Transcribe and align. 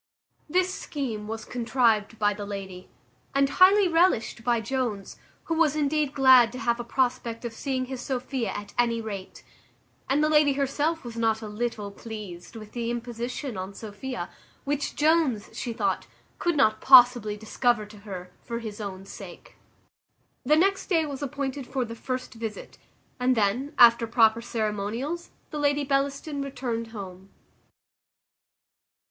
This 0.49 0.73
scheme 0.73 1.27
was 1.27 1.45
contrived 1.45 2.17
by 2.17 2.33
the 2.33 2.43
lady, 2.47 2.89
and 3.35 3.47
highly 3.47 3.87
relished 3.87 4.43
by 4.43 4.59
Jones, 4.59 5.17
who 5.43 5.53
was 5.53 5.75
indeed 5.75 6.15
glad 6.15 6.51
to 6.53 6.57
have 6.57 6.79
a 6.79 6.83
prospect 6.83 7.45
of 7.45 7.53
seeing 7.53 7.85
his 7.85 8.01
Sophia 8.01 8.49
at 8.49 8.73
any 8.79 8.99
rate; 8.99 9.43
and 10.09 10.23
the 10.23 10.27
lady 10.27 10.53
herself 10.53 11.03
was 11.03 11.15
not 11.17 11.43
a 11.43 11.47
little 11.47 11.91
pleased 11.91 12.55
with 12.55 12.71
the 12.71 12.89
imposition 12.89 13.57
on 13.57 13.75
Sophia, 13.75 14.31
which 14.63 14.95
Jones, 14.95 15.51
she 15.53 15.71
thought, 15.71 16.07
could 16.39 16.57
not 16.57 16.81
possibly 16.81 17.37
discover 17.37 17.85
to 17.85 17.99
her 17.99 18.31
for 18.41 18.57
his 18.57 18.81
own 18.81 19.05
sake. 19.05 19.55
The 20.43 20.55
next 20.55 20.87
day 20.87 21.05
was 21.05 21.21
appointed 21.21 21.67
for 21.67 21.85
the 21.85 21.93
first 21.93 22.33
visit, 22.33 22.79
and 23.19 23.35
then, 23.37 23.75
after 23.77 24.07
proper 24.07 24.41
ceremonials, 24.41 25.29
the 25.51 25.59
Lady 25.59 25.83
Bellaston 25.83 26.41
returned 26.41 26.87
home. 26.87 27.29